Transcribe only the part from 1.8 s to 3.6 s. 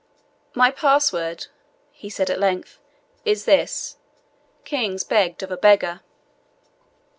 he said at length, "is